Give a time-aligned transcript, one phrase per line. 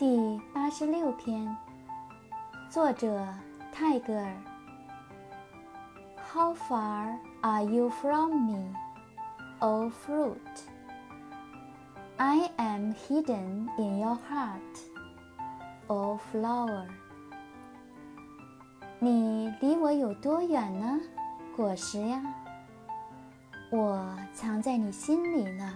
[0.00, 1.54] 第八十六篇，
[2.70, 3.22] 作者
[3.70, 4.34] 泰戈尔。
[6.32, 8.74] How far are you from me,
[9.58, 10.38] O fruit?
[12.16, 14.80] I am hidden in your heart,
[15.88, 16.86] O flower.
[19.00, 20.98] 你离我有多远呢，
[21.54, 22.22] 果实呀？
[23.70, 25.70] 我藏在你心里呢。